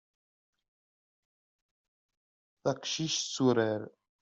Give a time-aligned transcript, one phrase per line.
[2.63, 3.81] Taqcic tetturar.